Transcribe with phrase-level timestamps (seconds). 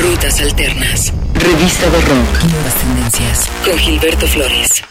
[0.00, 1.12] Rutas Alternas.
[1.34, 2.44] Revista de Rock.
[2.52, 3.50] Nuevas tendencias.
[3.64, 4.84] Con Gilberto Flores.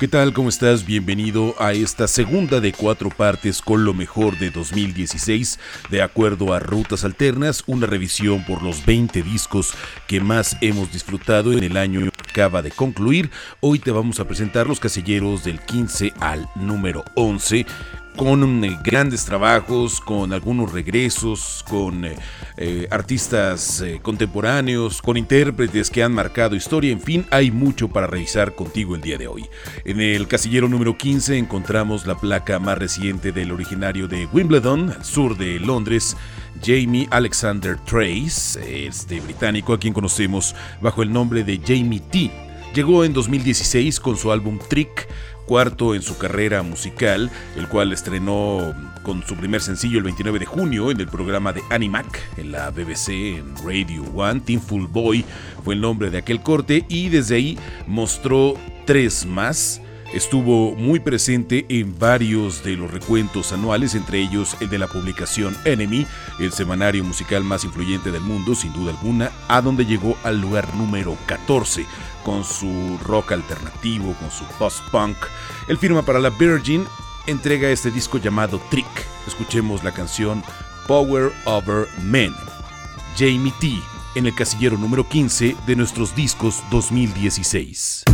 [0.00, 0.32] ¿Qué tal?
[0.32, 0.84] ¿Cómo estás?
[0.84, 5.60] Bienvenido a esta segunda de cuatro partes con lo mejor de 2016,
[5.90, 9.72] de acuerdo a Rutas Alternas, una revisión por los 20 discos
[10.08, 13.30] que más hemos disfrutado en el año que acaba de concluir.
[13.60, 17.64] Hoy te vamos a presentar los casilleros del 15 al número 11
[18.16, 22.16] con eh, grandes trabajos, con algunos regresos, con eh,
[22.56, 28.54] eh, artistas contemporáneos, con intérpretes que han marcado historia, en fin, hay mucho para revisar
[28.54, 29.46] contigo el día de hoy.
[29.84, 35.04] En el casillero número 15 encontramos la placa más reciente del originario de Wimbledon, al
[35.04, 36.16] sur de Londres,
[36.62, 42.30] Jamie Alexander Trace, este británico a quien conocemos bajo el nombre de Jamie T.
[42.74, 45.06] Llegó en 2016 con su álbum Trick,
[45.46, 50.46] cuarto en su carrera musical, el cual estrenó con su primer sencillo el 29 de
[50.46, 54.40] junio en el programa de Animac en la BBC en Radio One.
[54.40, 55.24] Teamful Boy
[55.64, 58.54] fue el nombre de aquel corte y desde ahí mostró
[58.86, 59.80] tres más.
[60.12, 65.56] Estuvo muy presente en varios de los recuentos anuales, entre ellos el de la publicación
[65.64, 66.06] Enemy,
[66.38, 70.74] el semanario musical más influyente del mundo, sin duda alguna, a donde llegó al lugar
[70.74, 71.86] número 14
[72.22, 75.16] con su rock alternativo, con su post-punk.
[75.68, 76.86] El firma para la Virgin
[77.26, 78.86] entrega este disco llamado Trick.
[79.26, 80.42] Escuchemos la canción
[80.86, 82.34] Power Over Men.
[83.16, 83.78] Jamie T
[84.14, 88.04] en el casillero número 15 de nuestros discos 2016.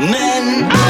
[0.00, 0.87] men.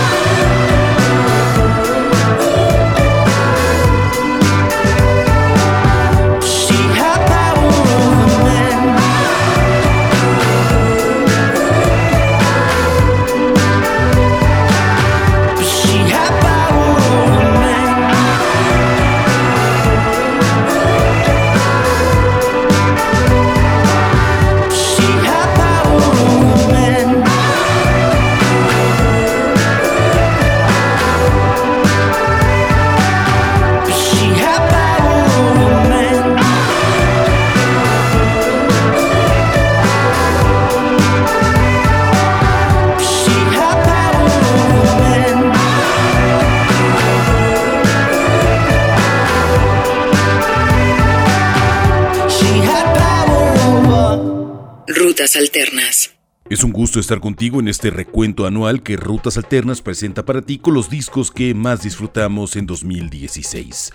[56.49, 60.59] Es un gusto estar contigo en este recuento anual que Rutas Alternas presenta para ti
[60.59, 63.91] con los discos que más disfrutamos en 2016.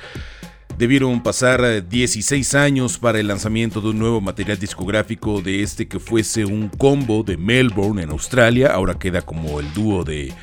[0.77, 5.97] Debieron pasar 16 años para el lanzamiento de un nuevo material discográfico de este que
[5.97, 10.33] fuese un combo de Melbourne en Australia, ahora queda como el dúo de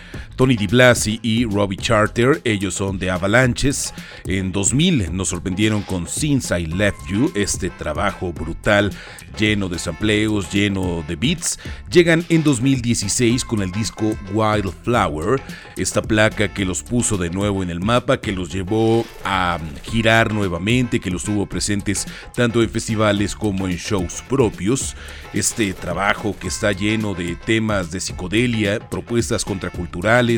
[0.40, 3.92] Tony DiBlasi y Robbie Charter, ellos son de Avalanches.
[4.24, 8.90] En 2000 nos sorprendieron con Since I Left You, este trabajo brutal,
[9.38, 11.58] lleno de sampleos, lleno de beats.
[11.92, 15.42] Llegan en 2016 con el disco Wildflower,
[15.76, 20.32] esta placa que los puso de nuevo en el mapa, que los llevó a girar
[20.32, 24.96] nuevamente, que los tuvo presentes tanto en festivales como en shows propios.
[25.34, 30.29] Este trabajo que está lleno de temas de psicodelia, propuestas contraculturales,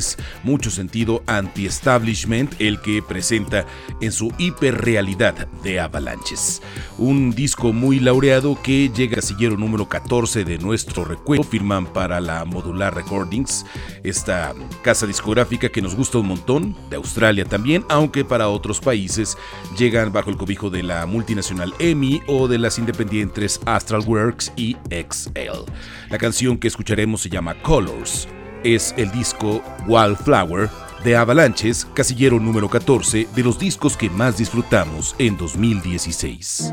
[0.42, 3.66] mucho sentido anti-establishment, el que presenta
[4.00, 6.62] en su hiperrealidad de Avalanches.
[6.98, 12.20] Un disco muy laureado que llega a siguiero número 14 de nuestro recuerdo, firman para
[12.20, 13.66] la Modular Recordings,
[14.02, 19.36] esta casa discográfica que nos gusta un montón, de Australia también, aunque para otros países
[19.78, 24.76] llegan bajo el cobijo de la multinacional EMI o de las independientes Astral Works y
[24.90, 25.70] XL.
[26.10, 28.28] La canción que escucharemos se llama Colors
[28.64, 30.70] es el disco Wildflower
[31.04, 36.72] de Avalanches, casillero número 14 de los discos que más disfrutamos en 2016.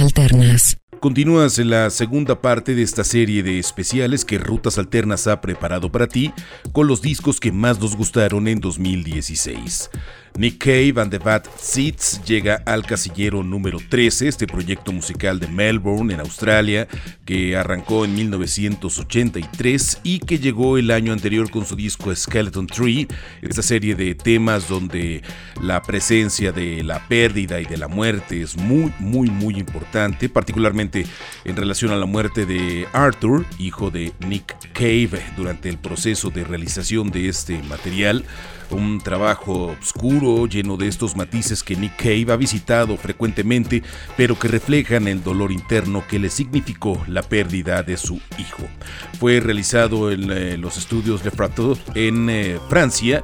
[0.00, 0.76] Alternas.
[1.00, 5.92] Continúas en la segunda parte de esta serie de especiales que Rutas Alternas ha preparado
[5.92, 6.32] para ti
[6.72, 9.90] con los discos que más nos gustaron en 2016.
[10.36, 15.46] Nick Cave and the Bad Seeds llega al casillero número 13, este proyecto musical de
[15.46, 16.88] Melbourne, en Australia,
[17.24, 23.06] que arrancó en 1983 y que llegó el año anterior con su disco Skeleton Tree,
[23.42, 25.22] esta serie de temas donde
[25.62, 31.06] la presencia de la pérdida y de la muerte es muy, muy, muy importante, particularmente
[31.44, 36.42] en relación a la muerte de Arthur, hijo de Nick Cave, durante el proceso de
[36.42, 38.24] realización de este material
[38.74, 43.82] un trabajo oscuro lleno de estos matices que Nick Cave ha visitado frecuentemente,
[44.16, 48.64] pero que reflejan el dolor interno que le significó la pérdida de su hijo.
[49.18, 53.22] Fue realizado en eh, los estudios Le Frateau en eh, Francia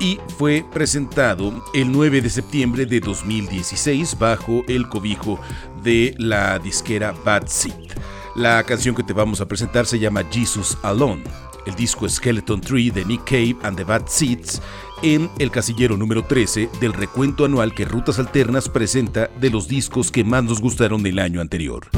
[0.00, 5.40] y fue presentado el 9 de septiembre de 2016 bajo el cobijo
[5.82, 7.74] de la disquera Bad Seed.
[8.34, 11.24] La canción que te vamos a presentar se llama Jesus Alone
[11.66, 14.62] el disco Skeleton Tree de Nick Cave and the Bad Seeds
[15.02, 20.10] en el casillero número 13 del recuento anual que Rutas Alternas presenta de los discos
[20.10, 21.88] que más nos gustaron del año anterior.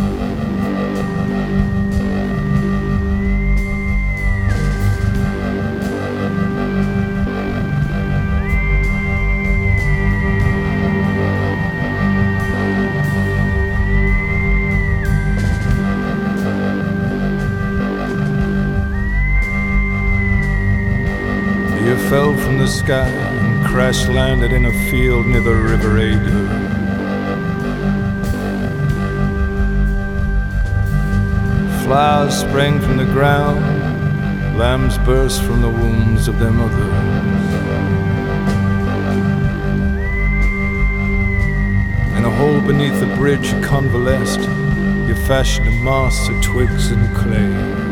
[22.69, 26.31] Sky and crash landed in a field near the River Ada.
[31.83, 33.59] Flowers sprang from the ground,
[34.59, 36.79] lambs burst from the wombs of their mothers.
[42.17, 44.41] In a hole beneath the bridge you convalesced,
[45.09, 47.88] you fashioned a mast of twigs and clay.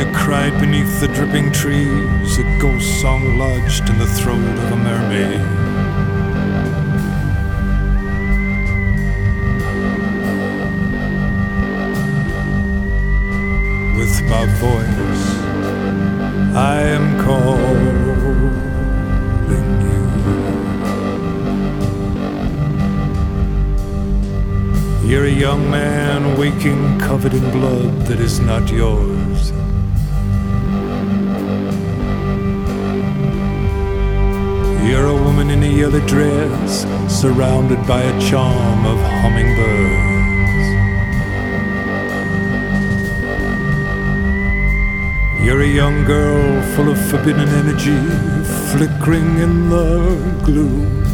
[0.00, 4.76] You cried beneath the dripping trees, a ghost song lodged in the throat of a
[4.76, 5.40] mermaid.
[13.98, 15.26] With my voice,
[16.56, 18.16] I am calling
[25.02, 25.10] you.
[25.10, 29.52] You're a young man waking covered in blood that is not yours.
[35.40, 40.66] Woman in a yellow dress, surrounded by a charm of hummingbirds.
[45.42, 48.00] You're a young girl full of forbidden energy,
[48.70, 51.04] flickering in the gloom.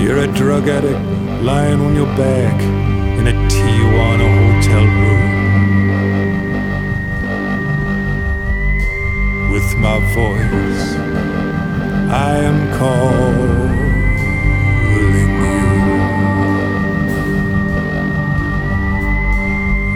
[0.00, 2.60] You're a drug addict lying on your back
[3.18, 4.33] in a Tijuana
[9.84, 10.84] my voice.
[12.10, 13.76] I am calling
[14.92, 15.18] you.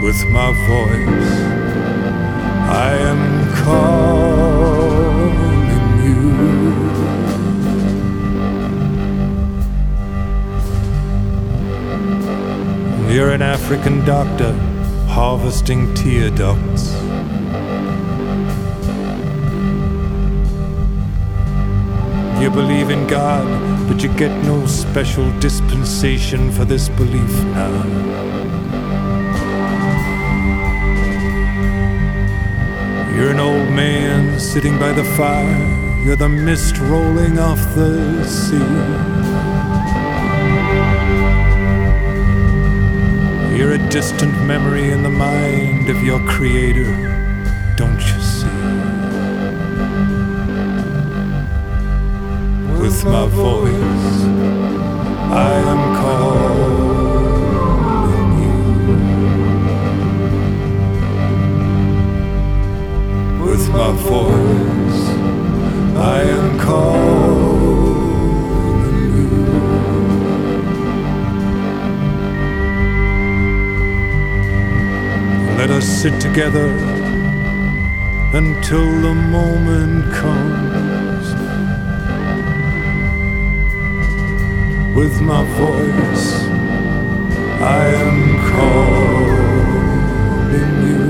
[0.05, 1.31] With my voice,
[2.85, 3.23] I am
[3.65, 4.99] calling
[6.05, 6.21] you.
[13.11, 14.53] You're an African doctor
[15.07, 16.98] harvesting tear ducts.
[22.41, 23.45] You believe in God,
[23.89, 27.83] but you get no special dispensation for this belief now.
[33.13, 38.55] You're an old man sitting by the fire, you're the mist rolling off the sea.
[43.57, 47.08] You're a distant memory in the mind of your creator,
[52.99, 54.23] with my voice,
[55.31, 56.79] I am calling
[58.43, 58.59] you.
[63.45, 65.01] With my voice,
[65.95, 68.09] I am calling
[69.15, 69.29] you.
[75.57, 76.67] Let us sit together
[78.33, 80.68] until the moment comes.
[84.99, 86.27] With my voice.
[87.61, 88.17] I am
[88.51, 89.53] calling
[90.89, 91.05] you.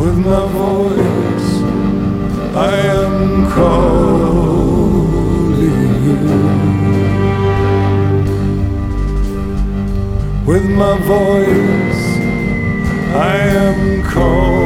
[0.00, 1.50] With my voice,
[2.54, 3.16] I am
[3.56, 4.58] calling
[6.06, 6.22] you.
[10.50, 12.04] With my voice,
[13.14, 14.57] I am calling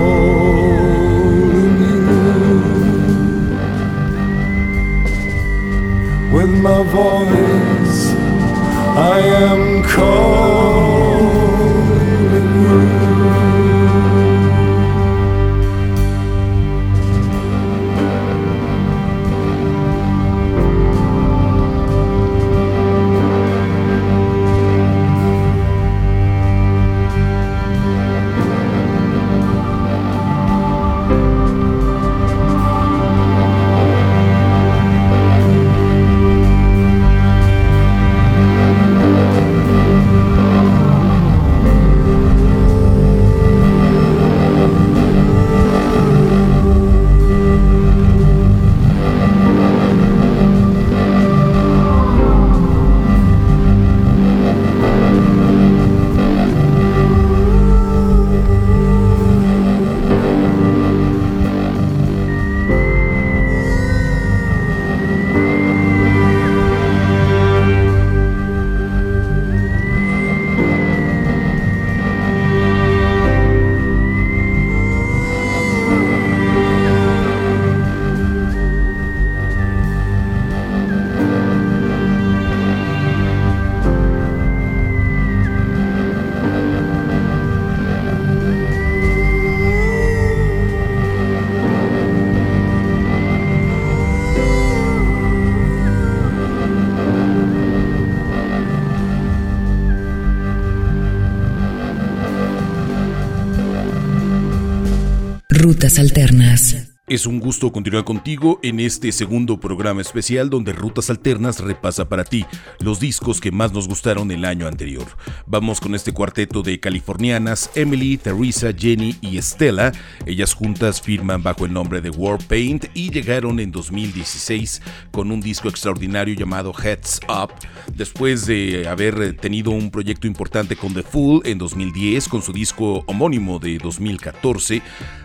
[105.52, 106.92] Rutas Alternas.
[107.08, 112.24] Es un gusto continuar contigo en este segundo programa especial donde Rutas Alternas repasa para
[112.24, 112.46] ti
[112.78, 115.04] los discos que más nos gustaron el año anterior.
[115.46, 119.92] Vamos con este cuarteto de californianas Emily, Teresa, Jenny y Stella.
[120.24, 125.68] Ellas juntas firman bajo el nombre de Warpaint y llegaron en 2016 con un disco
[125.68, 127.50] extraordinario llamado Heads Up.
[127.94, 133.02] Después de haber tenido un proyecto importante con The Fool en 2010 con su disco
[133.06, 134.80] homónimo de 2014,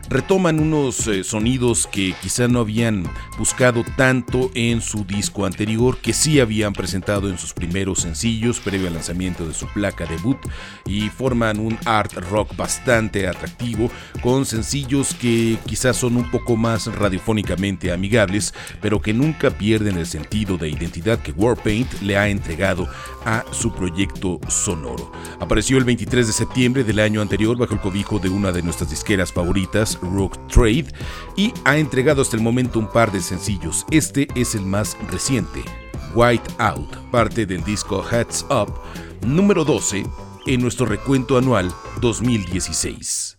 [0.09, 3.03] retoman unos eh, sonidos que quizá no habían
[3.37, 8.87] buscado tanto en su disco anterior, que sí habían presentado en sus primeros sencillos previo
[8.87, 10.37] al lanzamiento de su placa debut,
[10.85, 13.91] y forman un art rock bastante atractivo,
[14.21, 20.05] con sencillos que quizás son un poco más radiofónicamente amigables, pero que nunca pierden el
[20.05, 22.87] sentido de identidad que Warpaint le ha entregado
[23.25, 25.11] a su proyecto sonoro.
[25.39, 28.89] Apareció el 23 de septiembre del año anterior bajo el cobijo de una de nuestras
[28.89, 30.87] disqueras favoritas, Rock Trade
[31.35, 33.85] y ha entregado hasta el momento un par de sencillos.
[33.91, 35.63] Este es el más reciente,
[36.13, 38.73] White Out, parte del disco Heads Up,
[39.25, 40.05] número 12
[40.47, 43.36] en nuestro recuento anual 2016.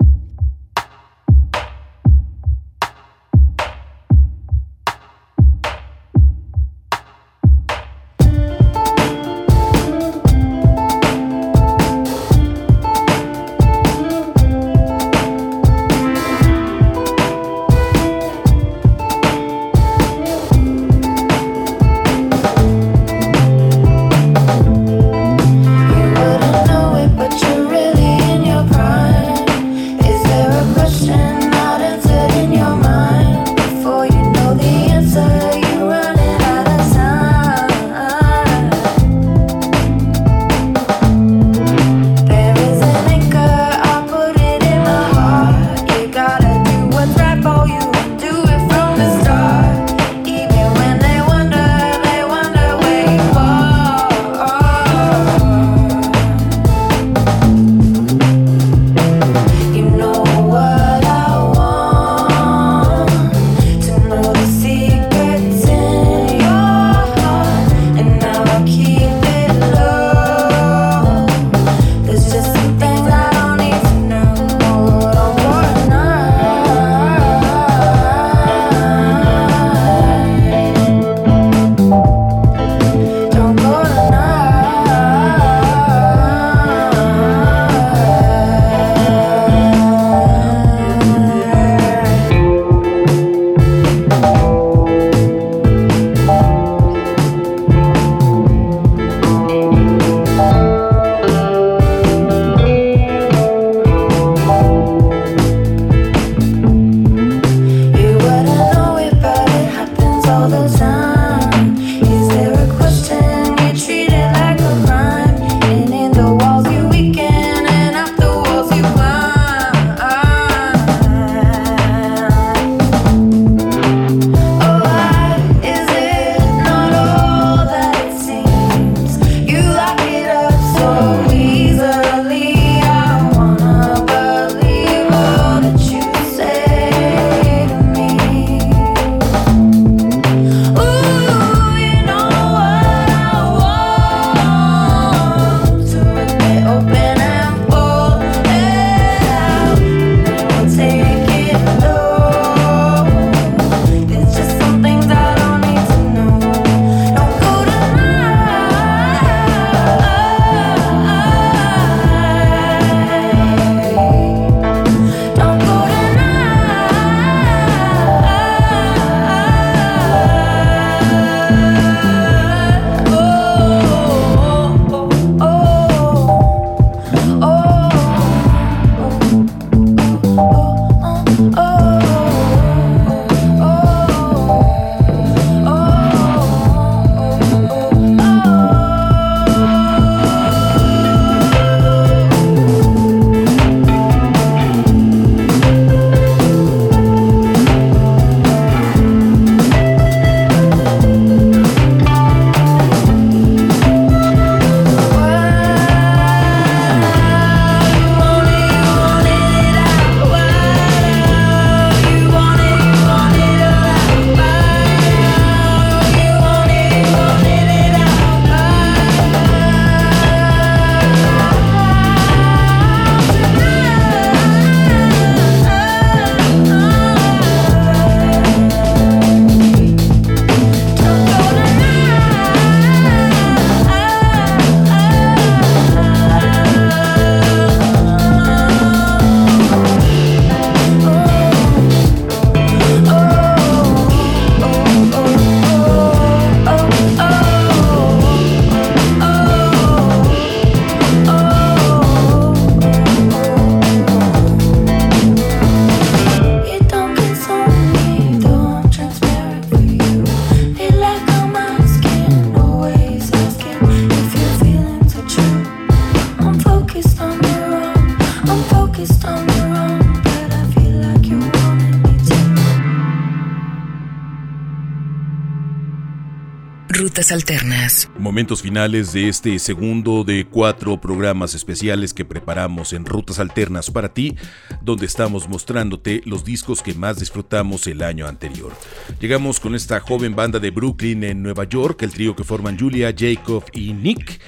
[277.32, 278.10] Alternas.
[278.18, 284.14] Momentos finales de este segundo de cuatro programas especiales que preparamos en Rutas Alternas para
[284.14, 284.36] ti,
[284.80, 288.72] donde estamos mostrándote los discos que más disfrutamos el año anterior.
[289.20, 293.14] Llegamos con esta joven banda de Brooklyn en Nueva York, el trío que forman Julia,
[293.16, 294.40] Jacob y Nick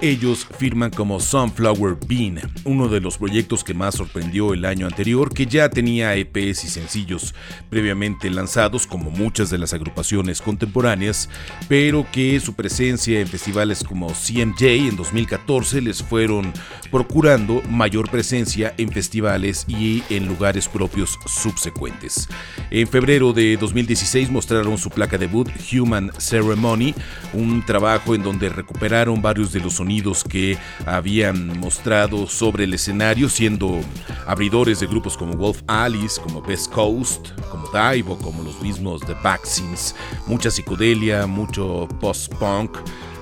[0.00, 5.32] ellos firman como Sunflower Bean, uno de los proyectos que más sorprendió el año anterior,
[5.32, 7.34] que ya tenía EPs y sencillos
[7.70, 11.30] previamente lanzados, como muchas de las agrupaciones contemporáneas,
[11.68, 16.52] pero que su presencia en festivales como CMJ en 2014 les fueron
[16.90, 22.28] procurando mayor presencia en festivales y en lugares propios subsecuentes.
[22.70, 26.94] En febrero de 2016 mostraron su placa debut Human Ceremony,
[27.32, 29.85] un trabajo en donde recuperaron varios de los sonidos
[30.28, 33.80] que habían mostrado sobre el escenario, siendo
[34.26, 39.00] abridores de grupos como Wolf Alice, como Best Coast, como Dive o como los mismos
[39.06, 39.94] The Vaccines,
[40.26, 42.76] mucha psicodelia, mucho post-punk,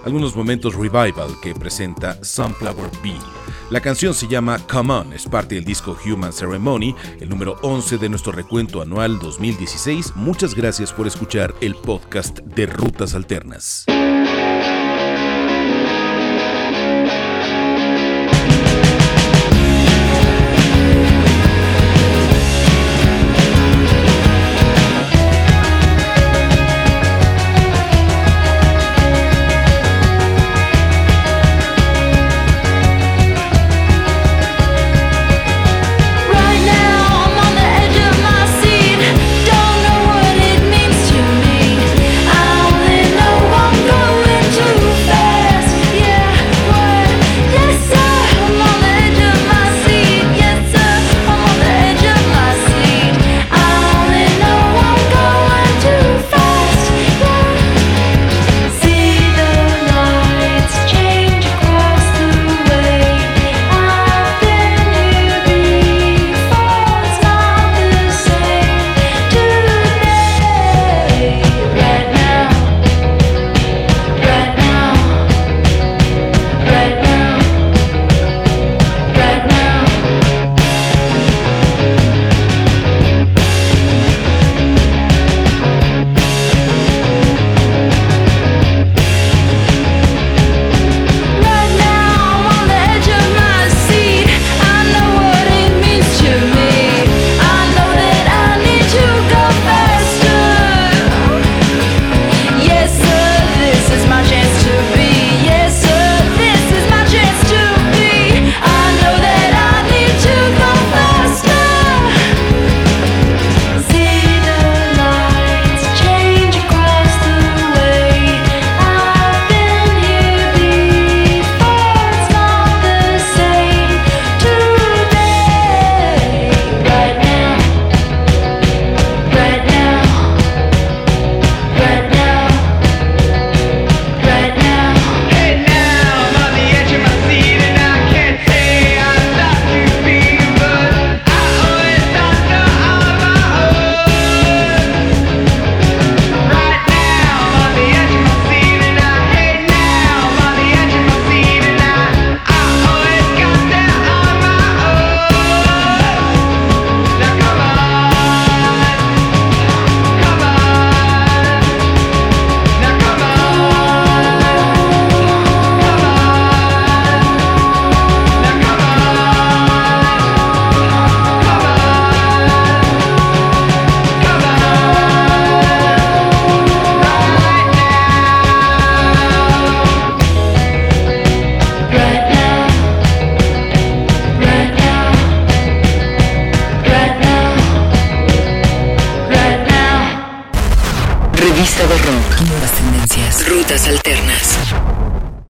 [0.04, 3.18] algunos momentos revival que presenta Sunflower Bee.
[3.70, 7.98] La canción se llama Come On, es parte del disco Human Ceremony, el número 11
[7.98, 10.16] de nuestro recuento anual 2016.
[10.16, 12.66] Muchas gracias por escuchar el podcast de.
[12.66, 13.86] Rutas alternas.